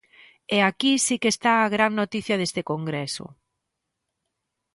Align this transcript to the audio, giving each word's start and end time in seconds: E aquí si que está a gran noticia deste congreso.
E 0.55 0.57
aquí 0.69 0.93
si 1.05 1.15
que 1.21 1.29
está 1.35 1.53
a 1.59 1.71
gran 1.75 1.91
noticia 2.01 2.35
deste 2.39 2.61
congreso. 2.71 3.25